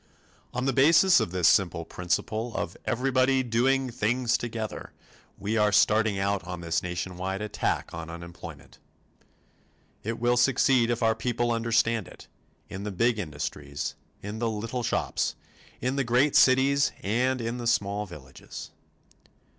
[0.51, 4.93] On the basis of this simple principle of everybody doing things together,
[5.37, 8.79] we are starting out on this nationwide attack on unemployment.
[10.01, 12.27] It will succeed if our people understand it
[12.67, 13.93] in the big industries,
[14.23, 15.35] in the little shops,
[15.81, 18.71] in the great cities and in the small villages.